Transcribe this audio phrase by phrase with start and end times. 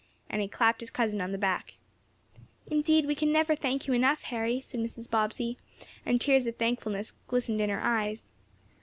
[0.31, 1.75] and he clapped his cousin on the back.
[2.65, 4.23] "Indeed we never can thank you enough.
[4.23, 5.07] Harry," said Mrs.
[5.07, 5.57] Bobbsey,
[6.07, 8.25] and tears of thankfulness glistened in her eyes.